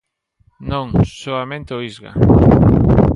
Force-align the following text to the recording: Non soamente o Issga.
Non 0.71 0.87
soamente 1.21 1.71
o 1.77 1.83
Issga. 1.89 2.11